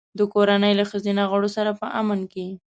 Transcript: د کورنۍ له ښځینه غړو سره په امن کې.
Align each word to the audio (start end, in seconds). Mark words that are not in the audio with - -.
د 0.17 0.19
کورنۍ 0.33 0.73
له 0.79 0.85
ښځینه 0.91 1.23
غړو 1.31 1.49
سره 1.57 1.71
په 1.79 1.87
امن 2.01 2.19
کې. 2.31 2.45